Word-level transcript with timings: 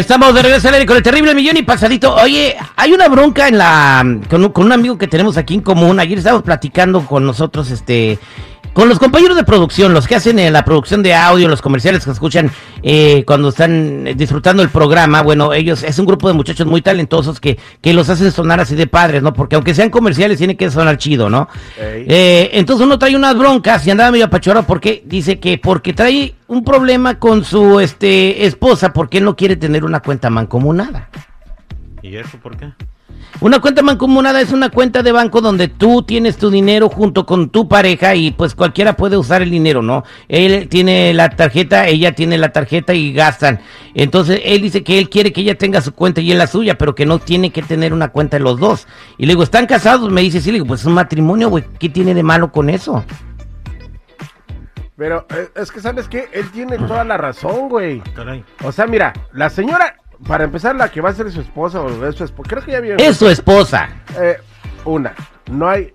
Estamos 0.00 0.34
de 0.34 0.40
regreso 0.40 0.70
con 0.86 0.96
el 0.96 1.02
terrible 1.02 1.34
millón 1.34 1.58
y 1.58 1.62
pasadito. 1.62 2.14
Oye, 2.14 2.56
hay 2.74 2.92
una 2.94 3.06
bronca 3.08 3.48
en 3.48 3.58
la 3.58 4.02
con 4.30 4.50
con 4.50 4.64
un 4.64 4.72
amigo 4.72 4.96
que 4.96 5.06
tenemos 5.06 5.36
aquí 5.36 5.52
en 5.52 5.60
común. 5.60 6.00
Ayer 6.00 6.16
estábamos 6.16 6.42
platicando 6.42 7.04
con 7.04 7.26
nosotros, 7.26 7.70
este, 7.70 8.18
con 8.72 8.88
los 8.88 8.98
compañeros 8.98 9.36
de 9.36 9.44
producción, 9.44 9.92
los 9.92 10.06
que 10.06 10.14
hacen 10.14 10.38
eh, 10.38 10.50
la 10.50 10.64
producción 10.64 11.02
de 11.02 11.14
audio, 11.14 11.48
los 11.48 11.60
comerciales 11.60 12.04
que 12.04 12.10
escuchan 12.10 12.50
eh, 12.82 13.24
cuando 13.26 13.48
están 13.48 14.04
disfrutando 14.16 14.62
el 14.62 14.68
programa. 14.68 15.22
Bueno, 15.22 15.52
ellos 15.52 15.82
es 15.82 15.98
un 15.98 16.06
grupo 16.06 16.28
de 16.28 16.34
muchachos 16.34 16.66
muy 16.66 16.82
talentosos 16.82 17.40
que, 17.40 17.58
que 17.80 17.92
los 17.92 18.08
hacen 18.08 18.30
sonar 18.30 18.60
así 18.60 18.74
de 18.74 18.86
padres, 18.86 19.22
¿no? 19.22 19.32
Porque 19.32 19.56
aunque 19.56 19.74
sean 19.74 19.90
comerciales, 19.90 20.38
tiene 20.38 20.56
que 20.56 20.70
sonar 20.70 20.98
chido, 20.98 21.28
¿no? 21.28 21.48
Eh, 21.78 22.50
entonces 22.52 22.86
uno 22.86 22.98
trae 22.98 23.16
unas 23.16 23.36
broncas 23.36 23.86
y 23.86 23.90
andaba 23.90 24.12
medio 24.12 24.26
apachorrado 24.26 24.66
porque 24.66 25.02
dice 25.04 25.40
que 25.40 25.58
porque 25.58 25.92
trae 25.92 26.34
un 26.46 26.64
problema 26.64 27.18
con 27.18 27.44
su 27.44 27.80
este 27.80 28.46
esposa 28.46 28.92
porque 28.92 29.20
no 29.20 29.36
quiere 29.36 29.56
tener 29.56 29.84
una 29.84 30.00
cuenta 30.00 30.30
mancomunada. 30.30 31.08
¿Y 32.02 32.16
eso 32.16 32.38
por 32.38 32.56
qué? 32.56 32.72
Una 33.40 33.58
cuenta 33.60 33.80
mancomunada 33.80 34.40
es 34.42 34.52
una 34.52 34.68
cuenta 34.68 35.02
de 35.02 35.12
banco 35.12 35.40
donde 35.40 35.68
tú 35.68 36.02
tienes 36.02 36.36
tu 36.36 36.50
dinero 36.50 36.90
junto 36.90 37.24
con 37.24 37.48
tu 37.48 37.68
pareja 37.68 38.14
y 38.14 38.32
pues 38.32 38.54
cualquiera 38.54 38.96
puede 38.96 39.16
usar 39.16 39.40
el 39.40 39.50
dinero, 39.50 39.80
¿no? 39.80 40.04
Él 40.28 40.68
tiene 40.68 41.14
la 41.14 41.30
tarjeta, 41.30 41.86
ella 41.86 42.12
tiene 42.12 42.36
la 42.36 42.52
tarjeta 42.52 42.92
y 42.92 43.14
gastan. 43.14 43.60
Entonces 43.94 44.42
él 44.44 44.60
dice 44.60 44.82
que 44.82 44.98
él 44.98 45.08
quiere 45.08 45.32
que 45.32 45.40
ella 45.40 45.56
tenga 45.56 45.80
su 45.80 45.94
cuenta 45.94 46.20
y 46.20 46.30
él 46.32 46.38
la 46.38 46.46
suya, 46.46 46.76
pero 46.76 46.94
que 46.94 47.06
no 47.06 47.18
tiene 47.18 47.50
que 47.50 47.62
tener 47.62 47.94
una 47.94 48.08
cuenta 48.08 48.36
de 48.36 48.44
los 48.44 48.60
dos. 48.60 48.86
Y 49.16 49.24
le 49.24 49.32
digo, 49.32 49.42
¿están 49.42 49.66
casados? 49.66 50.10
Me 50.10 50.20
dice, 50.20 50.40
sí, 50.42 50.50
le 50.50 50.56
digo, 50.56 50.66
pues 50.66 50.80
es 50.80 50.86
un 50.86 50.94
matrimonio, 50.94 51.48
güey, 51.48 51.64
¿qué 51.78 51.88
tiene 51.88 52.12
de 52.12 52.22
malo 52.22 52.52
con 52.52 52.68
eso? 52.68 53.04
Pero 55.00 55.26
eh, 55.30 55.48
es 55.54 55.72
que, 55.72 55.80
¿sabes 55.80 56.08
qué? 56.08 56.28
Él 56.30 56.50
tiene 56.50 56.76
toda 56.76 57.04
la 57.04 57.16
razón, 57.16 57.70
güey. 57.70 58.00
Caray. 58.14 58.44
O 58.62 58.70
sea, 58.70 58.86
mira, 58.86 59.14
la 59.32 59.48
señora, 59.48 59.96
para 60.26 60.44
empezar, 60.44 60.76
la 60.76 60.90
que 60.90 61.00
va 61.00 61.10
a 61.10 61.14
ser 61.14 61.30
su 61.30 61.40
esposa 61.40 61.80
o 61.80 62.06
es 62.06 62.14
su 62.16 62.24
esposa, 62.24 62.48
creo 62.48 62.64
que 62.64 62.72
ya 62.72 62.80
vio. 62.80 62.96
Es 62.96 63.16
su 63.16 63.28
esposa. 63.28 63.88
Eh, 64.18 64.36
una, 64.84 65.14
no 65.50 65.68
hay. 65.68 65.92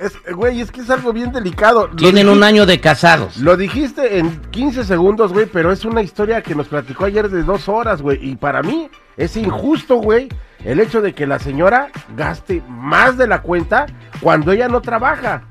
Es, 0.00 0.18
güey, 0.34 0.60
es 0.60 0.70
que 0.70 0.82
es 0.82 0.90
algo 0.90 1.12
bien 1.12 1.32
delicado. 1.32 1.88
Tienen 1.96 2.28
un 2.28 2.42
año 2.42 2.66
de 2.66 2.80
casados. 2.80 3.38
Lo 3.38 3.56
dijiste 3.56 4.18
en 4.18 4.40
15 4.50 4.84
segundos, 4.84 5.32
güey, 5.32 5.46
pero 5.46 5.72
es 5.72 5.84
una 5.84 6.02
historia 6.02 6.42
que 6.42 6.54
nos 6.54 6.68
platicó 6.68 7.06
ayer 7.06 7.28
de 7.30 7.42
dos 7.42 7.68
horas, 7.68 8.02
güey. 8.02 8.18
Y 8.20 8.36
para 8.36 8.62
mí 8.62 8.90
es 9.16 9.36
injusto, 9.36 9.96
güey, 9.96 10.28
el 10.64 10.80
hecho 10.80 11.00
de 11.00 11.14
que 11.14 11.26
la 11.26 11.38
señora 11.38 11.88
gaste 12.16 12.62
más 12.68 13.16
de 13.16 13.26
la 13.26 13.42
cuenta 13.42 13.86
cuando 14.20 14.52
ella 14.52 14.68
no 14.68 14.82
trabaja. 14.82 15.44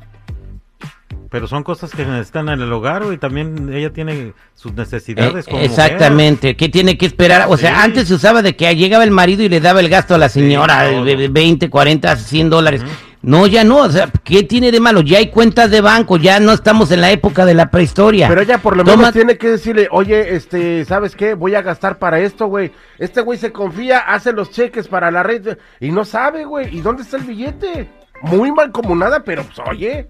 Pero 1.30 1.48
son 1.48 1.64
cosas 1.64 1.92
que 1.92 2.06
necesitan 2.06 2.48
en 2.50 2.62
el 2.62 2.72
hogar 2.72 3.04
y 3.12 3.18
también 3.18 3.72
ella 3.74 3.92
tiene 3.92 4.34
sus 4.56 4.74
necesidades 4.74 5.46
Eh, 5.48 5.52
como 5.52 5.62
exactamente, 5.64 6.56
¿qué 6.56 6.70
tiene 6.70 6.98
que 6.98 7.06
esperar? 7.06 7.48
O 7.50 7.58
sea, 7.58 7.72
Sí. 7.76 7.82
antes 7.82 8.08
se 8.08 8.14
usaba 8.14 8.42
de 8.42 8.56
que 8.56 8.74
llegaba 8.76 9.04
el 9.04 9.12
marido 9.12 9.44
y 9.44 9.50
le 9.50 9.60
daba 9.60 9.80
el 9.82 9.90
gasto 9.90 10.16
a 10.16 10.18
la 10.18 10.30
señora, 10.30 10.90
todo. 10.90 11.04
de 11.06 11.16
de 11.18 11.28
20, 11.28 11.70
40, 11.70 12.16
100 12.16 12.50
dólares. 12.50 12.82
No, 13.24 13.46
ya 13.48 13.64
no, 13.64 13.78
o 13.80 13.90
sea, 13.90 14.10
¿qué 14.24 14.44
tiene 14.44 14.72
de 14.72 14.80
malo? 14.80 15.02
Ya 15.02 15.18
hay 15.18 15.30
cuentas 15.32 15.70
de 15.72 15.82
banco, 15.82 16.18
ya 16.18 16.40
no 16.40 16.54
estamos 16.54 16.92
en 16.92 17.02
la 17.02 17.12
época 17.12 17.46
de 17.46 17.56
la 17.56 17.70
prehistoria. 17.72 18.28
Pero 18.30 18.42
ella 18.42 18.60
por 18.60 18.78
lo 18.78 18.84
Toma- 18.84 18.98
menos 18.98 19.14
tiene 19.14 19.38
que 19.38 19.50
decirle, 19.50 19.88
oye, 19.92 20.36
este, 20.36 20.86
¿sabes 20.86 21.16
qué? 21.16 21.34
Voy 21.34 21.56
a 21.56 21.62
gastar 21.62 21.98
para 21.98 22.20
esto, 22.20 22.46
güey. 22.46 22.72
Este 23.00 23.22
güey 23.22 23.38
se 23.40 23.52
confía, 23.52 24.00
hace 24.00 24.32
los 24.32 24.52
cheques 24.52 24.88
para 24.88 25.12
la 25.12 25.24
red 25.24 25.58
y 25.82 25.92
no 25.92 26.06
sabe, 26.06 26.46
güey. 26.46 26.74
¿Y 26.78 26.82
dónde 26.82 27.02
está 27.02 27.18
el 27.18 27.24
billete? 27.24 27.90
Muy 28.22 28.52
mancomunada, 28.52 29.24
pero 29.24 29.44
pues, 29.44 29.60
oye. 29.68 30.08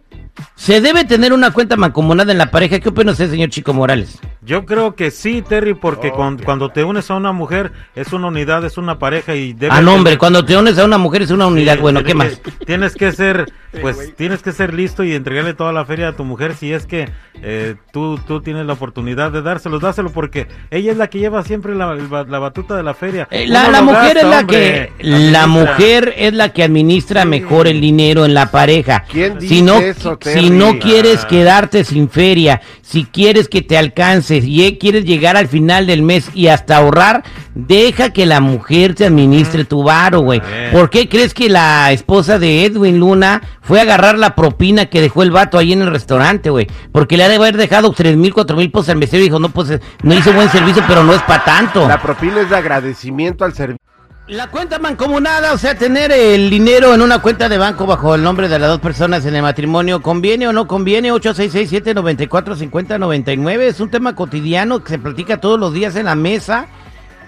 Se 0.56 0.82
debe 0.82 1.06
tener 1.06 1.34
una 1.34 1.52
cuenta 1.52 1.76
mancomunada 1.76 2.32
en 2.32 2.38
la 2.38 2.52
pareja. 2.52 2.80
¿Qué 2.80 2.90
opina 2.90 3.12
usted, 3.12 3.30
señor 3.30 3.50
Chico 3.50 3.74
Morales? 3.74 4.20
Yo 4.48 4.66
creo 4.66 4.96
que 4.96 5.12
sí, 5.12 5.42
Terry, 5.42 5.74
porque 5.74 6.12
cuando 6.12 6.70
te 6.70 6.84
unes 6.86 7.12
a 7.12 7.16
una 7.16 7.34
mujer 7.34 7.72
es 7.96 8.14
una 8.14 8.28
unidad, 8.28 8.64
es 8.66 8.78
una 8.78 8.98
pareja 8.98 9.36
y 9.36 9.52
debe 9.52 9.74
Ah, 9.76 9.82
no, 9.82 9.94
hombre, 9.94 10.12
tener- 10.12 10.20
cuando 10.20 10.46
te 10.46 10.56
unes 10.56 10.80
a 10.80 10.86
una 10.86 10.98
mujer 10.98 11.22
es 11.24 11.32
una 11.32 11.48
unidad. 11.48 11.76
Sí, 11.76 11.82
bueno, 11.82 12.02
¿qué 12.04 12.14
más? 12.16 12.42
Tienes 12.66 12.96
que 12.96 13.12
ser, 13.12 13.52
pues, 13.82 14.16
tienes 14.16 14.42
que 14.42 14.54
ser 14.54 14.74
listo 14.74 15.04
y 15.04 15.14
entregarle 15.14 15.54
toda 15.54 15.74
la 15.74 15.84
feria 15.86 16.08
a 16.08 16.14
tu 16.16 16.24
mujer 16.24 16.56
si 16.56 16.72
es 16.72 16.86
que 16.86 17.10
eh, 17.44 17.76
tú, 17.92 18.18
tú 18.26 18.40
tienes 18.42 18.66
la 18.66 18.74
oportunidad 18.74 19.32
de 19.32 19.42
dárselo, 19.42 19.80
dáselo 19.80 20.12
porque 20.12 20.48
ella 20.72 20.92
es 20.94 20.98
la 20.98 21.08
que 21.10 21.20
lleva 21.20 21.44
siempre 21.44 21.76
la, 21.76 21.94
la 21.96 22.40
batuta 22.40 22.76
de 22.78 22.84
la 22.84 22.94
feria. 22.94 23.28
Eh, 23.32 23.48
La, 23.48 23.82
mujer 23.82 24.16
gasta, 24.16 24.20
es 24.22 24.26
la 24.26 24.40
hombre, 24.40 24.58
que 24.58 24.92
la 25.04 25.44
administra. 25.44 25.48
mujer 25.48 26.14
es 26.18 26.34
la 26.34 26.54
que 26.54 26.64
administra 26.64 27.26
mejor 27.26 27.68
el 27.68 27.82
dinero 27.82 28.24
en 28.26 28.34
la 28.34 28.50
pareja. 28.50 29.04
¿Quién 29.12 29.42
si 29.42 29.48
dice 29.48 29.62
no 29.64 29.80
eso, 29.80 30.12
si 30.14 30.18
Terry? 30.34 30.50
no 30.52 30.80
quieres 30.80 31.22
Ah. 31.24 31.28
quedarte 31.28 31.84
sin 31.84 32.10
feria, 32.10 32.62
si 32.82 33.04
quieres 33.04 33.50
que 33.50 33.62
te 33.62 33.78
alcance, 33.78 34.37
si 34.42 34.66
eh, 34.66 34.78
quieres 34.78 35.06
llegar 35.06 35.38
al 35.38 35.48
final 35.48 35.88
del 35.88 36.02
mes 36.02 36.30
y 36.34 36.48
hasta 36.48 36.78
ahorrar, 36.78 37.24
deja 37.56 38.12
que 38.12 38.26
la 38.26 38.40
mujer 38.40 38.94
te 38.96 39.06
administre 39.06 39.66
tu 39.66 39.84
varo, 39.84 40.22
güey. 40.22 40.42
¿Por 40.72 40.90
qué 40.90 41.10
crees 41.10 41.34
que 41.34 41.50
la 41.50 41.92
esposa 41.92 42.40
de 42.40 42.66
Edwin 42.66 43.00
Luna 43.00 43.42
fue 43.62 43.80
a 43.80 43.84
agarrar 43.84 44.18
la 44.18 44.36
propina 44.36 44.88
que 44.88 45.02
dejó 45.02 45.24
el 45.24 45.32
vato 45.32 45.58
ahí 45.58 45.74
en 45.74 45.82
el 45.82 45.92
restaurante, 45.92 46.50
güey? 46.50 46.68
Porque 46.92 47.18
le 47.18 47.24
ha 47.24 47.30
de 47.30 47.36
haber 47.36 47.58
dejado 47.58 47.92
tres 47.92 48.16
mil, 48.16 48.34
cuatro 48.34 48.58
mil 48.58 48.72
pesos 48.72 48.90
al 48.90 48.98
mesero 48.98 49.22
y 49.22 49.28
dijo, 49.28 49.40
no, 49.40 49.50
pues 49.50 49.80
no 50.04 50.14
hizo 50.14 50.34
buen 50.34 50.50
servicio, 50.50 50.84
pero 50.88 51.04
no 51.04 51.14
es 51.14 51.22
para 51.24 51.44
tanto. 51.44 51.88
La 51.88 52.02
propina 52.02 52.42
es 52.42 52.50
de 52.50 52.56
agradecimiento 52.56 53.46
al 53.46 53.54
servicio. 53.54 53.87
La 54.28 54.48
cuenta 54.48 54.78
mancomunada, 54.78 55.54
o 55.54 55.58
sea, 55.58 55.76
tener 55.78 56.12
el 56.12 56.50
dinero 56.50 56.94
en 56.94 57.02
una 57.02 57.20
cuenta 57.22 57.48
de 57.48 57.58
banco 57.58 57.86
bajo 57.86 58.14
el 58.14 58.24
nombre 58.24 58.50
de 58.50 58.60
las 58.60 58.68
dos 58.70 58.82
personas 58.82 59.26
en 59.26 59.34
el 59.36 59.42
matrimonio, 59.42 60.02
¿conviene 60.02 60.50
o 60.50 60.54
no 60.54 60.68
conviene? 60.68 61.14
8667-945099 61.14 63.60
es 63.62 63.80
un 63.80 63.90
tema 63.90 64.16
cotidiano 64.16 64.84
que 64.84 64.90
se 64.90 65.00
platica 65.00 65.40
todos 65.40 65.58
los 65.58 65.72
días 65.74 65.96
en 65.96 66.08
la 66.08 66.16
mesa. 66.16 66.68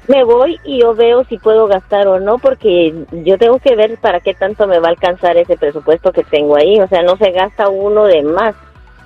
Me 0.08 0.24
voy 0.24 0.58
y 0.64 0.80
yo 0.80 0.94
veo 0.94 1.24
si 1.24 1.36
puedo 1.36 1.66
gastar 1.66 2.08
o 2.08 2.18
no 2.18 2.38
porque 2.38 2.94
yo 3.12 3.36
tengo 3.36 3.58
que 3.58 3.76
ver 3.76 3.98
para 3.98 4.20
qué 4.20 4.32
tanto 4.32 4.66
me 4.66 4.78
va 4.78 4.88
a 4.88 4.90
alcanzar 4.92 5.36
ese 5.36 5.56
presupuesto 5.56 6.12
que 6.12 6.24
tengo 6.24 6.56
ahí, 6.56 6.80
o 6.80 6.88
sea, 6.88 7.02
no 7.02 7.16
se 7.18 7.30
gasta 7.30 7.68
uno 7.68 8.04
de 8.04 8.22
más. 8.22 8.54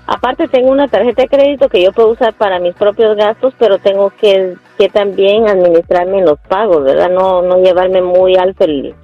Aparte 0.06 0.48
tengo 0.48 0.70
una 0.70 0.88
tarjeta 0.88 1.22
de 1.22 1.28
crédito 1.28 1.68
que 1.68 1.82
yo 1.82 1.92
puedo 1.92 2.08
usar 2.10 2.32
para 2.34 2.58
mis 2.58 2.74
propios 2.74 3.16
gastos, 3.16 3.54
pero 3.58 3.78
tengo 3.78 4.10
que, 4.20 4.54
que 4.78 4.88
también 4.88 5.48
administrarme 5.48 6.18
en 6.18 6.24
los 6.26 6.38
pagos, 6.48 6.82
¿verdad? 6.84 7.08
No, 7.10 7.42
no 7.42 7.62
llevarme 7.62 8.02
muy 8.02 8.36
alto 8.36 8.64
el, 8.64 8.94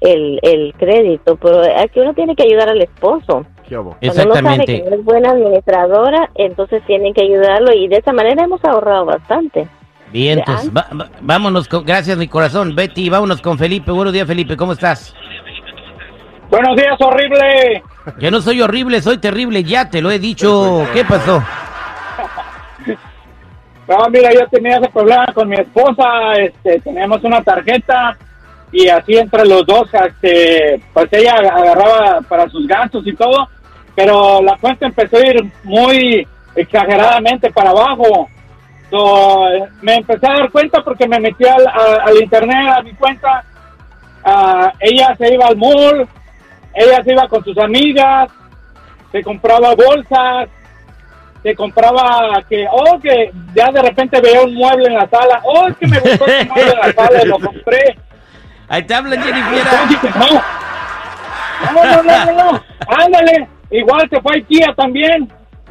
el, 0.00 0.38
el 0.42 0.74
crédito, 0.78 1.36
pero 1.36 1.62
aquí 1.76 2.00
uno 2.00 2.14
tiene 2.14 2.36
que 2.36 2.44
ayudar 2.44 2.68
al 2.68 2.80
esposo. 2.80 3.44
Cuando 3.68 3.90
uno 3.90 3.96
sabe 4.00 4.64
que 4.64 4.72
Exactamente. 4.76 4.84
no 4.88 4.96
es 4.96 5.04
buena 5.04 5.30
administradora, 5.30 6.30
entonces 6.34 6.82
tienen 6.86 7.12
que 7.14 7.22
ayudarlo 7.22 7.72
y 7.72 7.86
de 7.88 7.96
esa 7.98 8.12
manera 8.12 8.42
hemos 8.44 8.64
ahorrado 8.64 9.04
bastante. 9.06 9.68
Bien, 10.12 10.40
entonces, 10.40 10.70
va- 10.76 10.88
va- 10.98 11.08
vámonos 11.20 11.68
con, 11.68 11.84
gracias 11.84 12.16
mi 12.18 12.26
corazón, 12.26 12.74
Betty, 12.74 13.08
vámonos 13.10 13.40
con 13.40 13.58
Felipe. 13.58 13.92
Buenos 13.92 14.12
días, 14.12 14.26
Felipe, 14.26 14.56
¿cómo 14.56 14.72
estás? 14.72 15.14
Buenos 16.50 16.74
días, 16.76 16.96
horrible. 17.00 17.82
Yo 18.18 18.30
no 18.30 18.40
soy 18.40 18.62
horrible, 18.62 19.02
soy 19.02 19.18
terrible, 19.18 19.62
ya 19.64 19.88
te 19.88 20.00
lo 20.00 20.10
he 20.10 20.18
dicho. 20.18 20.86
¿Qué 20.92 21.04
pasó? 21.04 21.42
No, 23.88 24.08
mira, 24.10 24.32
yo 24.32 24.46
tenía 24.48 24.76
ese 24.76 24.88
problema 24.88 25.26
con 25.34 25.48
mi 25.48 25.56
esposa, 25.56 26.34
este, 26.38 26.80
teníamos 26.80 27.22
una 27.24 27.42
tarjeta 27.42 28.16
y 28.70 28.88
así 28.88 29.16
entre 29.16 29.44
los 29.44 29.66
dos, 29.66 29.88
este, 29.92 30.80
pues 30.92 31.08
ella 31.12 31.34
agarraba 31.34 32.20
para 32.28 32.48
sus 32.48 32.68
gastos 32.68 33.04
y 33.04 33.12
todo, 33.14 33.48
pero 33.96 34.40
la 34.42 34.56
cuenta 34.58 34.86
empezó 34.86 35.16
a 35.16 35.26
ir 35.26 35.44
muy 35.64 36.26
exageradamente 36.54 37.50
para 37.50 37.70
abajo 37.70 38.28
So, 38.90 39.46
me 39.82 39.94
empecé 39.94 40.26
a 40.26 40.34
dar 40.34 40.50
cuenta 40.50 40.82
porque 40.82 41.06
me 41.06 41.20
metí 41.20 41.44
al, 41.46 41.64
al 41.66 42.20
internet 42.20 42.72
a 42.76 42.82
mi 42.82 42.92
cuenta. 42.94 43.44
Ah, 44.24 44.72
ella 44.80 45.14
se 45.16 45.32
iba 45.32 45.46
al 45.46 45.56
mall, 45.56 46.08
ella 46.74 47.02
se 47.04 47.12
iba 47.12 47.28
con 47.28 47.42
sus 47.44 47.56
amigas, 47.58 48.30
se 49.12 49.22
compraba 49.22 49.74
bolsas, 49.74 50.48
se 51.42 51.54
compraba 51.54 52.42
que, 52.48 52.66
oh, 52.70 52.98
que 53.00 53.32
ya 53.54 53.66
de 53.72 53.82
repente 53.82 54.20
veía 54.20 54.42
un 54.42 54.54
mueble 54.54 54.86
en 54.88 54.94
la 54.94 55.08
sala, 55.08 55.40
oh, 55.44 55.68
es 55.68 55.76
que 55.78 55.86
me 55.86 55.98
gustó 55.98 56.26
ese 56.26 56.44
mueble 56.46 56.72
en 56.72 56.78
la 56.80 56.92
sala 57.04 57.22
y 57.22 57.26
lo 57.26 57.38
compré. 57.38 57.98
Ahí 58.68 58.82
te 58.84 58.94
hablan, 58.94 59.22
Jennifer. 59.22 59.64
no. 60.16 60.42
No, 61.72 62.02
no, 62.02 62.24
no, 62.24 62.32
no. 62.52 62.64
Ándale. 62.88 63.48
Igual 63.70 64.08
se 64.10 64.20
fue 64.20 64.32
a 64.32 64.36
Ikea 64.36 64.74
también. 64.74 65.32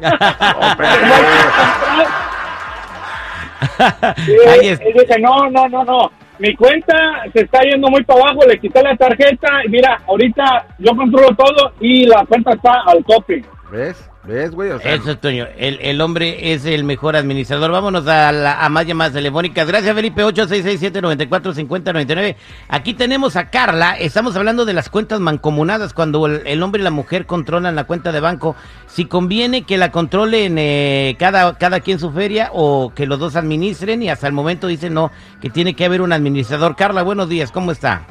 Ahí 4.48 4.68
es- 4.68 4.80
y 4.80 4.92
dije, 4.92 5.18
no, 5.20 5.48
no, 5.50 5.68
no, 5.68 5.84
no. 5.84 6.10
Mi 6.40 6.56
cuenta 6.56 6.96
se 7.34 7.42
está 7.42 7.60
yendo 7.60 7.88
muy 7.90 8.02
para 8.02 8.22
abajo, 8.22 8.46
le 8.48 8.58
quité 8.58 8.82
la 8.82 8.96
tarjeta 8.96 9.62
y 9.62 9.68
mira, 9.68 10.00
ahorita 10.08 10.68
yo 10.78 10.96
controlo 10.96 11.28
todo 11.36 11.72
y 11.80 12.06
la 12.06 12.24
cuenta 12.24 12.52
está 12.52 12.80
al 12.86 13.04
tope. 13.04 13.44
¿Ves? 13.70 13.96
¿Ves, 14.24 14.50
güey? 14.50 14.70
O 14.72 14.80
sea, 14.80 14.94
Eso 14.94 15.12
es, 15.12 15.20
Toño. 15.20 15.46
El, 15.56 15.78
el 15.80 16.00
hombre 16.00 16.52
es 16.52 16.64
el 16.64 16.82
mejor 16.84 17.14
administrador. 17.14 17.70
Vámonos 17.70 18.04
a, 18.08 18.32
la- 18.32 18.64
a 18.64 18.68
más 18.68 18.84
llamadas 18.84 19.12
telefónicas. 19.12 19.68
Gracias, 19.68 19.94
Felipe. 19.94 20.24
8667-945099. 20.24 22.36
Aquí 22.68 22.94
tenemos 22.94 23.36
a 23.36 23.50
Carla. 23.50 23.96
Estamos 23.96 24.36
hablando 24.36 24.64
de 24.64 24.72
las 24.72 24.88
cuentas 24.90 25.20
mancomunadas. 25.20 25.94
Cuando 25.94 26.26
el, 26.26 26.46
el 26.46 26.62
hombre 26.62 26.80
y 26.80 26.84
la 26.84 26.90
mujer 26.90 27.26
controlan 27.26 27.76
la 27.76 27.84
cuenta 27.84 28.12
de 28.12 28.20
banco. 28.20 28.56
Si 28.86 29.04
conviene 29.04 29.62
que 29.62 29.78
la 29.78 29.92
controlen 29.92 30.56
eh, 30.58 31.16
cada, 31.18 31.56
cada 31.56 31.80
quien 31.80 31.98
su 31.98 32.10
feria 32.12 32.50
o 32.52 32.92
que 32.94 33.06
los 33.06 33.18
dos 33.18 33.36
administren. 33.36 34.02
Y 34.02 34.10
hasta 34.10 34.26
el 34.26 34.32
momento 34.32 34.66
dicen 34.66 34.94
no, 34.94 35.10
que 35.40 35.50
tiene 35.50 35.74
que 35.74 35.84
haber 35.84 36.02
un 36.02 36.12
administrador. 36.12 36.76
Carla, 36.76 37.02
buenos 37.02 37.28
días. 37.28 37.52
¿Cómo 37.52 37.72
está? 37.72 38.02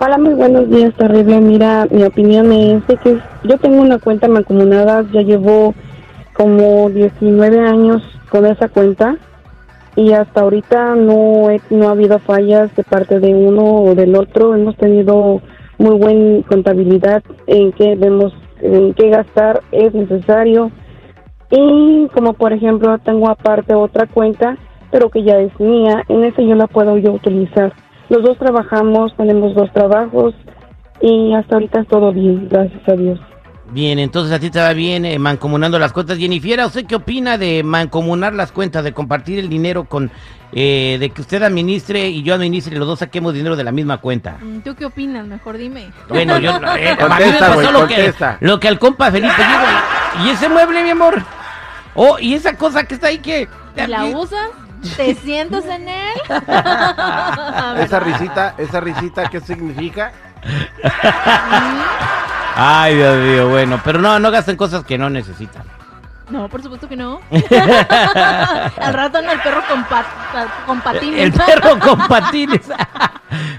Hola, 0.00 0.18
muy 0.18 0.34
buenos 0.34 0.68
días, 0.70 0.94
terrible. 0.96 1.40
Mira, 1.40 1.86
mi 1.90 2.02
opinión 2.04 2.50
es 2.52 2.86
de 2.86 2.96
que 2.96 3.20
yo 3.44 3.58
tengo 3.58 3.82
una 3.82 3.98
cuenta 3.98 4.28
mancomunada, 4.28 5.02
ya 5.12 5.20
llevo 5.22 5.74
como 6.32 6.88
19 6.90 7.60
años 7.60 8.02
con 8.30 8.46
esa 8.46 8.68
cuenta 8.68 9.16
y 9.96 10.12
hasta 10.12 10.40
ahorita 10.40 10.94
no, 10.94 11.50
he- 11.50 11.60
no 11.70 11.88
ha 11.88 11.92
habido 11.92 12.18
fallas 12.20 12.74
de 12.76 12.84
parte 12.84 13.20
de 13.20 13.34
uno 13.34 13.82
o 13.82 13.94
del 13.94 14.16
otro. 14.16 14.54
Hemos 14.54 14.76
tenido 14.76 15.42
muy 15.78 15.96
buena 15.98 16.42
contabilidad 16.48 17.22
en 17.46 17.72
qué 17.72 17.94
vemos, 17.96 18.32
en 18.62 18.94
qué 18.94 19.10
gastar 19.10 19.62
es 19.70 19.92
necesario. 19.94 20.70
Y 21.50 22.08
como 22.14 22.32
por 22.34 22.52
ejemplo 22.54 22.96
tengo 22.98 23.28
aparte 23.28 23.74
otra 23.74 24.06
cuenta, 24.06 24.56
pero 24.90 25.10
que 25.10 25.24
ya 25.24 25.38
es 25.40 25.52
mía, 25.60 26.04
en 26.08 26.24
esa 26.24 26.40
yo 26.42 26.54
la 26.54 26.68
puedo 26.68 26.96
yo 26.96 27.12
utilizar. 27.12 27.74
Los 28.10 28.22
dos 28.22 28.36
trabajamos, 28.38 29.16
tenemos 29.16 29.54
dos 29.54 29.72
trabajos 29.72 30.34
y 31.00 31.32
hasta 31.32 31.54
ahorita 31.54 31.80
es 31.80 31.88
todo 31.88 32.12
bien, 32.12 32.48
gracias 32.50 32.86
a 32.88 32.92
Dios. 32.92 33.20
Bien, 33.72 34.00
entonces 34.00 34.32
a 34.34 34.40
ti 34.40 34.50
te 34.50 34.58
va 34.58 34.72
bien 34.72 35.04
eh, 35.04 35.16
mancomunando 35.20 35.78
las 35.78 35.92
cuentas. 35.92 36.18
Jennifer, 36.18 36.58
¿usted 36.66 36.86
qué 36.86 36.96
opina 36.96 37.38
de 37.38 37.62
mancomunar 37.62 38.34
las 38.34 38.50
cuentas, 38.50 38.82
de 38.82 38.92
compartir 38.92 39.38
el 39.38 39.48
dinero 39.48 39.84
con, 39.84 40.10
eh, 40.52 40.96
de 40.98 41.10
que 41.10 41.20
usted 41.20 41.40
administre 41.44 42.08
y 42.08 42.24
yo 42.24 42.34
administre 42.34 42.74
y 42.74 42.78
los 42.80 42.88
dos 42.88 42.98
saquemos 42.98 43.32
dinero 43.32 43.54
de 43.54 43.62
la 43.62 43.70
misma 43.70 43.98
cuenta? 43.98 44.38
Mm, 44.42 44.58
¿Tú 44.62 44.74
qué 44.74 44.86
opinas? 44.86 45.24
Mejor 45.24 45.56
dime. 45.56 45.86
Bueno, 46.08 46.36
yo, 46.40 46.50
eh, 46.56 46.56
a 46.58 46.74
mí 46.74 46.80
me 46.80 46.96
Contesta, 46.96 47.46
pasó 47.46 47.70
lo 47.70 47.86
que, 47.86 47.94
contesta. 47.94 48.38
lo 48.40 48.58
que 48.58 48.66
al 48.66 48.78
compa 48.80 49.12
Felipe 49.12 49.34
llega 49.36 49.84
y, 50.24 50.26
y 50.26 50.30
ese 50.30 50.48
mueble, 50.48 50.82
mi 50.82 50.90
amor. 50.90 51.22
Oh, 51.94 52.18
y 52.18 52.34
esa 52.34 52.56
cosa 52.56 52.82
que 52.82 52.94
está 52.94 53.06
ahí 53.06 53.18
que... 53.18 53.46
¿Y 53.76 53.86
¿La 53.86 54.04
usas? 54.06 54.50
¿Te 54.96 55.14
sientas 55.16 55.64
en 55.66 55.88
él? 55.88 56.14
esa 57.78 58.00
risita, 58.00 58.54
esa 58.58 58.80
risita, 58.80 59.28
¿qué 59.28 59.40
significa? 59.40 60.12
Ay, 62.56 62.96
Dios 62.96 63.16
mío, 63.18 63.48
bueno, 63.48 63.80
pero 63.84 64.00
no, 64.00 64.18
no 64.18 64.30
gasten 64.30 64.56
cosas 64.56 64.84
que 64.84 64.98
no 64.98 65.08
necesitan. 65.10 65.62
No, 66.30 66.48
por 66.48 66.62
supuesto 66.62 66.88
que 66.88 66.96
no. 66.96 67.20
Al 67.30 68.94
rato 68.94 69.18
anda 69.18 69.32
el 69.32 69.40
perro 69.40 69.62
con, 69.68 69.84
pat- 69.84 70.06
con 70.66 70.80
patines. 70.80 71.20
El 71.24 71.32
perro 71.32 71.78
con 71.80 72.06
patines. 72.06 72.60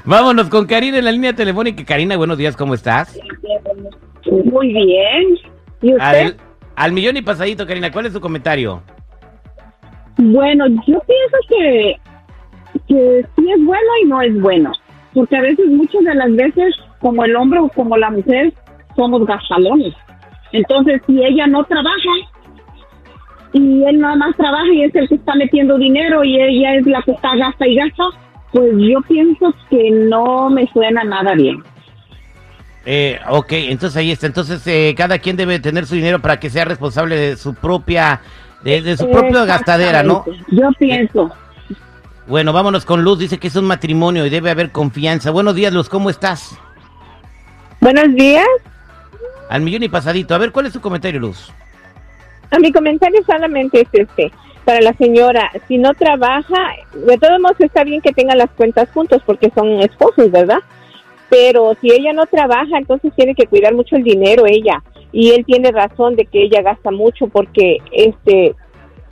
Vámonos 0.05 0.47
con 0.49 0.65
Karina 0.65 0.97
en 0.99 1.05
la 1.05 1.11
línea 1.11 1.33
telefónica. 1.35 1.83
Karina, 1.83 2.15
buenos 2.15 2.37
días, 2.37 2.55
¿cómo 2.55 2.73
estás? 2.73 3.17
Muy 4.45 4.73
bien. 4.73 5.37
¿Y 5.81 5.99
Al, 5.99 6.37
al 6.75 6.91
millón 6.93 7.17
y 7.17 7.21
pasadito, 7.21 7.67
Karina, 7.67 7.91
¿cuál 7.91 8.05
es 8.05 8.13
tu 8.13 8.21
comentario? 8.21 8.81
Bueno, 10.21 10.67
yo 10.67 10.99
pienso 10.99 11.37
que, 11.49 11.95
que 12.87 13.25
sí 13.35 13.51
es 13.51 13.65
bueno 13.65 13.89
y 14.03 14.07
no 14.07 14.21
es 14.21 14.39
bueno. 14.39 14.71
Porque 15.13 15.35
a 15.35 15.41
veces, 15.41 15.65
muchas 15.67 16.03
de 16.03 16.13
las 16.13 16.31
veces, 16.35 16.75
como 16.99 17.25
el 17.25 17.35
hombre 17.35 17.59
o 17.59 17.69
como 17.69 17.97
la 17.97 18.11
mujer, 18.11 18.53
somos 18.95 19.25
gastalones. 19.25 19.93
Entonces, 20.51 21.01
si 21.07 21.23
ella 21.23 21.47
no 21.47 21.63
trabaja 21.63 22.09
y 23.53 23.83
él 23.83 23.99
nada 23.99 24.15
más 24.15 24.35
trabaja 24.37 24.71
y 24.71 24.83
es 24.83 24.95
el 24.95 25.09
que 25.09 25.15
está 25.15 25.35
metiendo 25.35 25.77
dinero 25.77 26.23
y 26.23 26.39
ella 26.39 26.75
es 26.75 26.85
la 26.85 27.01
que 27.01 27.11
está 27.11 27.35
gasta 27.35 27.67
y 27.67 27.75
gasta, 27.75 28.03
pues 28.51 28.71
yo 28.77 29.01
pienso 29.07 29.53
que 29.69 29.89
no 29.91 30.49
me 30.49 30.67
suena 30.67 31.03
nada 31.03 31.33
bien. 31.33 31.63
Eh, 32.85 33.19
ok, 33.29 33.51
entonces 33.53 33.97
ahí 33.97 34.11
está. 34.11 34.27
Entonces 34.27 34.65
eh, 34.67 34.93
cada 34.95 35.19
quien 35.19 35.35
debe 35.35 35.59
tener 35.59 35.85
su 35.85 35.95
dinero 35.95 36.19
para 36.19 36.39
que 36.39 36.49
sea 36.49 36.65
responsable 36.65 37.15
de 37.15 37.37
su 37.37 37.53
propia, 37.53 38.21
de, 38.63 38.81
de 38.81 38.97
su 38.97 39.09
propia 39.09 39.45
gastadera, 39.45 40.03
¿no? 40.03 40.25
Yo 40.49 40.69
pienso. 40.77 41.31
Bueno, 42.27 42.53
vámonos 42.53 42.85
con 42.85 43.03
Luz. 43.03 43.19
Dice 43.19 43.37
que 43.39 43.47
es 43.47 43.55
un 43.55 43.65
matrimonio 43.65 44.25
y 44.25 44.29
debe 44.29 44.51
haber 44.51 44.71
confianza. 44.71 45.31
Buenos 45.31 45.55
días, 45.55 45.73
Luz. 45.73 45.89
¿Cómo 45.89 46.09
estás? 46.09 46.57
Buenos 47.79 48.13
días. 48.15 48.45
Al 49.49 49.61
millón 49.61 49.83
y 49.83 49.89
pasadito. 49.89 50.35
A 50.35 50.37
ver, 50.37 50.51
¿cuál 50.51 50.67
es 50.67 50.73
tu 50.73 50.81
comentario, 50.81 51.19
Luz? 51.19 51.51
A 52.51 52.59
mi 52.59 52.71
comentario 52.71 53.21
solamente 53.25 53.81
es 53.81 53.87
este. 53.91 54.31
Para 54.65 54.79
la 54.81 54.93
señora, 54.93 55.49
si 55.67 55.77
no 55.77 55.93
trabaja, 55.93 56.75
de 56.93 57.17
todos 57.17 57.39
modos 57.39 57.59
está 57.59 57.83
bien 57.83 58.01
que 58.01 58.11
tengan 58.11 58.37
las 58.37 58.51
cuentas 58.51 58.87
juntos 58.93 59.21
porque 59.25 59.51
son 59.55 59.81
esposos, 59.81 60.29
¿verdad? 60.29 60.59
Pero 61.31 61.73
si 61.79 61.89
ella 61.89 62.11
no 62.11 62.25
trabaja, 62.25 62.77
entonces 62.77 63.13
tiene 63.15 63.33
que 63.33 63.47
cuidar 63.47 63.73
mucho 63.73 63.95
el 63.95 64.03
dinero 64.03 64.43
ella. 64.45 64.83
Y 65.13 65.31
él 65.31 65.45
tiene 65.45 65.71
razón 65.71 66.17
de 66.17 66.25
que 66.25 66.43
ella 66.43 66.61
gasta 66.61 66.91
mucho 66.91 67.27
porque 67.27 67.77
este 67.93 68.53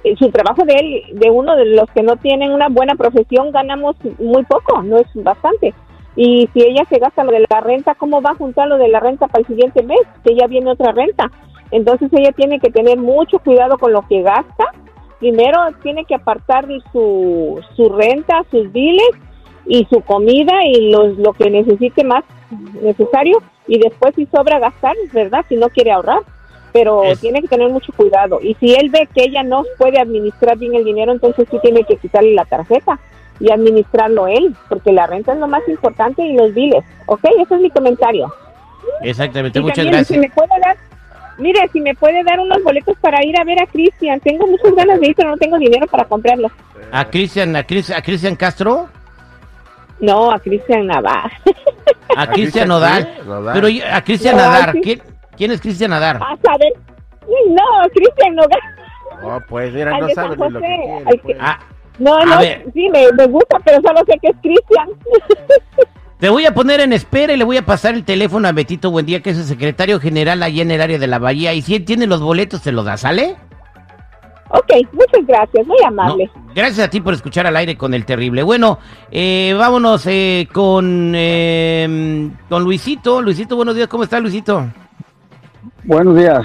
eh, 0.03 0.15
su 0.17 0.29
trabajo 0.29 0.65
de 0.65 0.73
él, 0.73 1.17
de 1.17 1.31
uno 1.31 1.55
de 1.55 1.63
los 1.63 1.89
que 1.91 2.03
no 2.03 2.17
tienen 2.17 2.51
una 2.51 2.67
buena 2.67 2.95
profesión, 2.95 3.53
ganamos 3.53 3.95
muy 4.17 4.43
poco, 4.43 4.83
no 4.83 4.97
es 4.97 5.07
bastante. 5.13 5.73
Y 6.17 6.49
si 6.53 6.61
ella 6.61 6.83
se 6.89 6.99
gasta 6.99 7.23
lo 7.23 7.31
de 7.31 7.45
la 7.49 7.61
renta, 7.61 7.95
¿cómo 7.95 8.21
va 8.21 8.31
a 8.31 8.35
juntar 8.35 8.67
lo 8.67 8.77
de 8.77 8.89
la 8.89 8.99
renta 8.99 9.27
para 9.27 9.39
el 9.39 9.47
siguiente 9.47 9.81
mes? 9.81 10.01
Que 10.25 10.35
ya 10.35 10.47
viene 10.47 10.71
otra 10.71 10.91
renta. 10.91 11.31
Entonces 11.71 12.09
ella 12.11 12.33
tiene 12.33 12.59
que 12.59 12.69
tener 12.69 12.97
mucho 12.97 13.39
cuidado 13.39 13.77
con 13.77 13.93
lo 13.93 14.05
que 14.09 14.23
gasta. 14.23 14.65
Primero 15.19 15.57
tiene 15.83 16.03
que 16.03 16.15
apartar 16.15 16.65
su, 16.91 17.61
su 17.77 17.87
renta, 17.87 18.43
sus 18.51 18.69
biles 18.73 19.09
y 19.69 19.85
su 19.89 20.01
comida 20.01 20.65
y 20.65 20.91
los, 20.91 21.17
lo 21.17 21.31
que 21.33 21.49
necesite 21.49 22.03
más 22.03 22.23
necesario. 22.81 23.41
Y 23.67 23.77
después 23.79 24.13
si 24.15 24.25
sobra 24.25 24.59
gastar, 24.59 24.95
¿verdad? 25.13 25.45
Si 25.47 25.55
no 25.55 25.69
quiere 25.69 25.91
ahorrar. 25.91 26.19
Pero 26.73 27.03
Es- 27.03 27.19
tiene 27.19 27.41
que 27.41 27.47
tener 27.47 27.69
mucho 27.69 27.91
cuidado. 27.93 28.39
Y 28.41 28.55
si 28.55 28.73
él 28.75 28.89
ve 28.89 29.07
que 29.13 29.23
ella 29.23 29.41
no 29.43 29.63
puede 29.77 29.99
administrar 29.99 30.57
bien 30.57 30.75
el 30.75 30.83
dinero, 30.83 31.11
entonces 31.11 31.47
sí 31.49 31.57
tiene 31.61 31.83
que 31.83 31.95
quitarle 31.97 32.33
la 32.33 32.45
tarjeta 32.45 32.99
y 33.39 33.51
administrarlo 33.51 34.27
él, 34.27 34.53
porque 34.67 34.91
la 34.91 35.07
renta 35.07 35.33
es 35.33 35.39
lo 35.39 35.47
más 35.47 35.67
importante 35.67 36.21
y 36.23 36.35
los 36.35 36.53
biles. 36.53 36.83
¿Ok? 37.07 37.21
Ese 37.39 37.55
es 37.55 37.61
mi 37.61 37.69
comentario. 37.71 38.31
Exactamente, 39.01 39.59
Y 39.59 39.61
muchas 39.61 39.77
también, 39.77 39.93
gracias. 39.95 40.15
Si 40.15 40.19
me 40.19 40.29
puede 40.29 40.59
dar, 40.63 40.77
mire, 41.37 41.59
si 41.71 41.79
me 41.81 41.95
puede 41.95 42.23
dar 42.23 42.39
unos 42.39 42.61
boletos 42.63 42.97
para 42.99 43.23
ir 43.25 43.35
a 43.39 43.43
ver 43.43 43.61
a 43.61 43.65
Cristian. 43.65 44.19
Tengo 44.19 44.45
muchas 44.47 44.73
ganas 44.75 44.99
de 44.99 45.07
ir, 45.07 45.15
pero 45.15 45.29
no 45.29 45.37
tengo 45.37 45.57
dinero 45.57 45.87
para 45.87 46.05
comprarlos. 46.05 46.51
A 46.91 47.05
Cristian, 47.05 47.55
a 47.55 47.63
Cris- 47.65 47.95
a 47.95 48.01
Cristian 48.01 48.35
Castro, 48.35 48.89
No, 49.99 50.31
a 50.31 50.39
Cristian 50.39 50.87
Navarro. 50.87 51.29
a 52.15 52.21
¿A 52.23 52.27
Cristian? 52.27 52.67
Nodal. 52.67 53.07
Pero 53.53 53.67
a 53.91 54.01
Cristian 54.01 54.35
No, 54.37 54.41
Nadar. 54.43 54.73
¿Quién, 54.81 55.01
quién 55.35 55.51
es 55.51 55.61
Cristian 55.61 55.91
Nadar? 55.91 56.17
a 56.17 56.37
saber. 56.43 56.73
No, 57.49 57.89
Cristian 57.93 58.35
Nogal. 58.35 58.59
Oh, 59.23 59.39
pues 59.47 59.73
mira, 59.73 59.95
Al 59.95 60.01
no 60.01 60.09
saben 60.09 60.31
ni 60.39 60.49
lo 60.49 60.59
que 60.61 60.67
José, 60.67 61.05
que- 61.11 61.17
pues. 61.19 61.37
Ah, 61.39 61.59
No, 61.99 62.25
no, 62.25 62.39
ver. 62.39 62.65
sí, 62.73 62.89
me, 62.89 63.11
me 63.11 63.25
gusta, 63.27 63.57
pero 63.65 63.81
solo 63.81 63.99
sé 64.07 64.17
que 64.21 64.29
es 64.29 64.35
Cristian. 64.41 64.87
te 66.19 66.29
voy 66.29 66.45
a 66.45 66.53
poner 66.53 66.79
en 66.79 66.93
espera 66.93 67.33
y 67.33 67.37
le 67.37 67.43
voy 67.43 67.57
a 67.57 67.65
pasar 67.65 67.93
el 67.93 68.03
teléfono 68.05 68.47
a 68.47 68.51
Betito 68.53 68.89
Buendía, 68.91 69.21
que 69.21 69.29
es 69.31 69.37
el 69.37 69.43
secretario 69.43 69.99
general 69.99 70.41
allá 70.41 70.61
en 70.61 70.71
el 70.71 70.81
área 70.81 70.97
de 70.97 71.07
la 71.07 71.19
Bahía. 71.19 71.53
Y 71.53 71.61
si 71.61 71.75
él 71.75 71.85
tiene 71.85 72.07
los 72.07 72.21
boletos, 72.21 72.61
te 72.61 72.71
los 72.71 72.85
da, 72.85 72.97
¿sale? 72.97 73.35
Ok, 74.49 74.71
muchas 74.93 75.25
gracias, 75.27 75.65
muy 75.67 75.77
No, 75.81 75.87
amable. 75.87 76.29
gracias 76.55 76.87
a 76.87 76.89
ti 76.89 77.01
por 77.01 77.13
escuchar 77.13 77.47
al 77.47 77.55
aire 77.57 77.77
con 77.77 77.93
el 77.93 78.05
terrible. 78.05 78.43
Bueno, 78.43 78.79
eh, 79.11 79.55
vámonos 79.57 80.05
eh, 80.07 80.47
con, 80.51 81.13
eh, 81.15 82.29
con 82.49 82.63
Luisito. 82.63 83.21
Luisito, 83.21 83.55
buenos 83.55 83.75
días. 83.75 83.87
¿Cómo 83.87 84.03
está, 84.03 84.19
Luisito? 84.19 84.65
Buenos 85.83 86.15
días. 86.15 86.43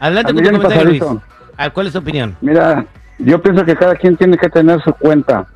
Adelante 0.00 0.32
con 0.32 0.42
tu 0.42 0.50
comentario, 0.50 0.84
Luis. 0.84 1.02
Ah, 1.56 1.70
¿Cuál 1.70 1.88
es 1.88 1.92
tu 1.92 1.98
opinión? 1.98 2.36
Mira, 2.40 2.84
Yo 3.18 3.40
pienso 3.42 3.64
que 3.66 3.76
cada 3.76 3.94
quien 3.96 4.16
tiene 4.16 4.38
que 4.38 4.48
tener 4.48 4.82
su 4.82 4.92
cuenta, 4.94 5.46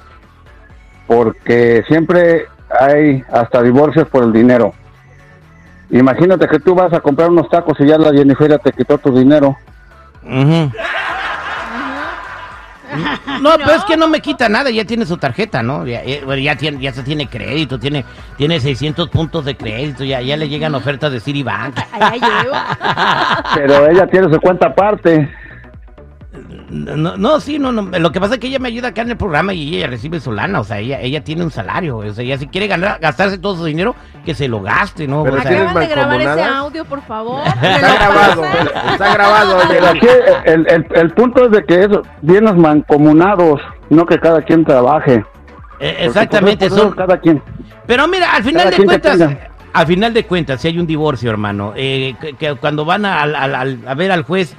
porque 1.06 1.82
siempre 1.88 2.46
hay 2.78 3.22
hasta 3.32 3.62
divorcios 3.62 4.06
por 4.08 4.24
el 4.24 4.32
dinero. 4.32 4.74
Imagínate 5.90 6.46
que 6.48 6.58
tú 6.58 6.74
vas 6.74 6.92
a 6.92 7.00
comprar 7.00 7.30
unos 7.30 7.48
tacos 7.48 7.78
y 7.80 7.86
ya 7.86 7.96
la 7.96 8.12
Jennifer 8.12 8.58
te 8.58 8.72
quitó 8.72 8.98
tu 8.98 9.16
dinero. 9.16 9.56
No, 13.40 13.50
pero 13.56 13.72
es 13.72 13.84
que 13.84 13.96
no 13.96 14.08
me 14.08 14.20
quita 14.20 14.48
nada, 14.48 14.70
ya 14.70 14.84
tiene 14.84 15.04
su 15.06 15.16
tarjeta, 15.16 15.62
¿no? 15.62 15.86
Ya, 15.86 16.02
ya- 16.04 16.24
bueno, 16.24 16.40
ya 16.42 16.56
tiene, 16.56 16.80
ya 16.80 16.92
se 16.92 17.02
tiene 17.02 17.26
crédito, 17.26 17.78
tiene, 17.78 18.04
tiene 18.36 18.60
600 18.60 19.08
puntos 19.10 19.44
de 19.44 19.56
crédito, 19.56 20.04
ya, 20.04 20.20
ya 20.20 20.36
le 20.36 20.48
llegan 20.48 20.74
ofertas 20.74 21.12
de 21.12 21.20
Citibank. 21.20 21.76
Allá 21.92 22.12
llevo. 22.12 22.54
Pero 23.54 23.88
ella 23.90 24.06
tiene 24.06 24.32
su 24.32 24.40
cuenta 24.40 24.68
aparte. 24.68 25.28
No, 26.70 27.16
no, 27.16 27.40
sí, 27.40 27.58
no, 27.58 27.70
no. 27.70 27.82
Lo 27.98 28.10
que 28.10 28.20
pasa 28.20 28.34
es 28.34 28.40
que 28.40 28.48
ella 28.48 28.58
me 28.58 28.68
ayuda 28.68 28.88
acá 28.88 29.02
en 29.02 29.10
el 29.10 29.16
programa 29.16 29.52
y 29.54 29.76
ella 29.76 29.86
recibe 29.86 30.18
su 30.18 30.32
lana, 30.32 30.60
o 30.60 30.64
sea, 30.64 30.78
ella, 30.80 31.00
ella 31.00 31.22
tiene 31.22 31.44
un 31.44 31.50
salario, 31.50 31.98
o 31.98 32.12
sea, 32.12 32.24
ella 32.24 32.38
si 32.38 32.48
quiere 32.48 32.66
ganar, 32.66 32.98
gastarse 33.00 33.38
todo 33.38 33.56
su 33.56 33.64
dinero, 33.64 33.94
que 34.24 34.34
se 34.34 34.48
lo 34.48 34.60
gaste, 34.60 35.06
¿no? 35.06 35.22
Pero 35.22 35.36
O 35.36 35.40
sea, 35.40 35.48
¿tienes 35.48 35.66
Acaban 35.68 35.88
de 35.88 35.94
grabar 35.94 36.20
ese 36.20 36.42
audio, 36.42 36.84
por 36.84 37.02
favor. 37.02 37.42
¿Me 37.62 37.74
Está 37.76 37.94
grabado, 37.94 38.44
está 38.92 39.14
grabado. 39.14 39.56
oye. 39.58 39.66
Pero 39.68 39.86
aquí 39.86 40.06
el, 40.46 40.66
el, 40.68 40.86
el 40.94 41.10
punto 41.12 41.44
es 41.46 41.50
de 41.52 41.64
que 41.64 41.80
es 41.84 41.88
bienes 42.22 42.54
mancomunados, 42.56 43.60
no 43.90 44.04
que 44.06 44.18
cada 44.18 44.42
quien 44.42 44.64
trabaje. 44.64 45.14
eh, 45.14 45.22
Porque, 45.78 46.04
exactamente, 46.06 46.68
pues, 46.68 46.72
eso 46.72 46.88
son, 46.88 46.92
cada 46.96 47.18
quien. 47.18 47.40
Pero 47.86 48.08
mira, 48.08 48.34
al 48.34 48.42
final 48.42 48.64
Cada 48.64 48.76
de 48.76 48.84
cuentas, 48.84 49.20
al 49.72 49.86
final 49.86 50.14
de 50.14 50.24
cuentas, 50.24 50.60
si 50.60 50.68
hay 50.68 50.78
un 50.78 50.86
divorcio, 50.86 51.30
hermano, 51.30 51.72
eh, 51.76 52.14
que, 52.20 52.32
que 52.34 52.54
cuando 52.56 52.84
van 52.84 53.04
a, 53.04 53.22
al- 53.22 53.34
al- 53.36 53.78
a 53.86 53.94
ver 53.94 54.10
al 54.12 54.22
juez, 54.22 54.56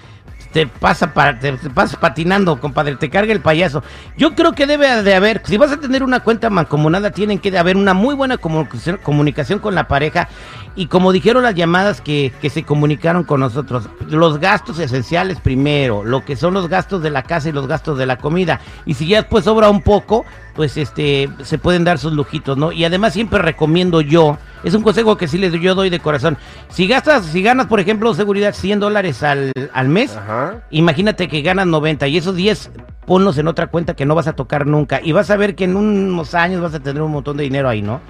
te 0.56 0.68
pasa 0.68 1.14
para, 1.14 1.38
te, 1.38 1.52
te 1.52 1.70
patinando, 1.70 2.62
compadre, 2.62 2.96
te 2.96 3.10
carga 3.10 3.34
el 3.34 3.42
payaso. 3.42 3.84
Yo 4.16 4.36
creo 4.36 4.54
que 4.54 4.66
debe 4.66 5.04
de 5.04 5.14
haber, 5.14 5.42
si 5.44 5.58
vas 5.58 5.74
a 5.74 5.82
tener 5.82 6.02
una 6.02 6.22
cuenta 6.22 6.50
mancomunada, 6.50 7.12
tienen 7.12 7.40
que 7.40 7.58
haber 7.58 7.76
una 7.76 7.94
muy 7.94 8.16
buena 8.16 8.38
comunicación, 8.38 8.98
comunicación 9.04 9.60
con 9.60 9.76
la 9.76 9.90
pareja. 9.90 10.30
Y 10.78 10.88
como 10.88 11.12
dijeron 11.12 11.44
las 11.44 11.56
llamadas 11.56 12.00
que, 12.00 12.32
que 12.42 12.50
se 12.50 12.64
comunicaron 12.64 13.26
con 13.26 13.42
nosotros, 13.42 13.90
los 14.08 14.40
gastos 14.40 14.80
esenciales 14.80 15.42
primero, 15.42 16.06
lo 16.06 16.24
que 16.24 16.38
son 16.38 16.54
los 16.54 16.70
gastos 16.70 17.04
de 17.04 17.10
la 17.10 17.24
casa 17.24 17.50
y 17.50 17.52
los 17.52 17.68
gastos 17.68 17.98
de 17.98 18.06
la 18.06 18.16
comida. 18.16 18.62
Y 18.86 18.94
si 18.94 19.08
ya 19.08 19.24
después 19.24 19.44
sobra 19.44 19.68
un 19.68 19.82
poco, 19.82 20.24
pues 20.56 20.78
este 20.78 21.30
se 21.44 21.58
pueden 21.58 21.84
dar 21.84 21.98
sus 21.98 22.14
lujitos, 22.14 22.58
¿no? 22.58 22.72
Y 22.72 22.86
además 22.86 23.12
siempre 23.12 23.40
recomiendo 23.40 24.00
yo, 24.00 24.38
es 24.66 24.74
un 24.74 24.82
consejo 24.84 25.16
que 25.18 25.28
sí 25.28 25.38
les 25.38 25.54
yo 25.54 25.76
doy 25.76 25.90
de 25.90 26.00
corazón. 26.00 26.38
Si 26.70 26.88
gastas, 26.88 27.26
si 27.26 27.42
ganas, 27.42 27.68
por 27.68 27.80
ejemplo, 27.80 28.14
seguridad 28.14 28.54
100 28.54 28.80
dólares 28.82 29.24
al, 29.24 29.52
al 29.74 29.88
mes, 29.90 30.16
Ajá. 30.18 30.64
imagínate 30.72 31.28
que 31.28 31.42
ganas 31.42 31.68
90 31.68 32.08
y 32.08 32.18
esos 32.18 32.36
10 32.36 32.72
ponlos 33.06 33.38
en 33.38 33.48
otra 33.48 33.68
cuenta 33.68 33.96
que 33.96 34.06
no 34.06 34.16
vas 34.16 34.28
a 34.28 34.34
tocar 34.34 34.66
nunca 34.66 35.00
y 35.04 35.12
vas 35.12 35.30
a 35.30 35.38
ver 35.38 35.56
que 35.56 35.66
en 35.66 35.76
unos 35.76 36.34
años 36.34 36.62
vas 36.62 36.74
a 36.74 36.80
tener 36.80 37.02
un 37.02 37.12
montón 37.12 37.38
de 37.38 37.44
dinero 37.44 37.70
ahí, 37.70 37.82
¿no? 37.82 38.02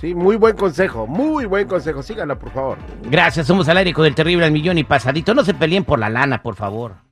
Sí, 0.00 0.14
muy 0.14 0.36
buen 0.36 0.54
consejo, 0.56 1.06
muy 1.06 1.46
buen 1.46 1.66
consejo. 1.66 2.02
Síganla, 2.02 2.38
por 2.38 2.50
favor. 2.50 2.76
Gracias, 3.10 3.46
somos 3.46 3.66
al 3.68 3.78
aire 3.78 3.94
con 3.94 4.04
el 4.04 4.14
terrible 4.14 4.44
al 4.44 4.52
millón 4.52 4.76
y 4.76 4.84
pasadito. 4.84 5.32
No 5.34 5.42
se 5.42 5.54
peleen 5.54 5.84
por 5.84 5.98
la 5.98 6.10
lana, 6.10 6.42
por 6.42 6.54
favor. 6.54 6.96